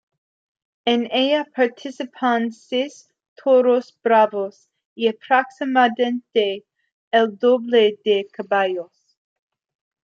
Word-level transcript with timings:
En 0.91 1.01
ella 1.17 1.41
participan 1.57 2.47
seis 2.55 2.95
toros 3.43 3.85
bravos 4.03 4.67
y 4.95 5.07
aproximadamente 5.07 6.65
el 7.11 7.37
doble 7.37 7.99
de 8.03 8.27
caballos. 8.33 9.15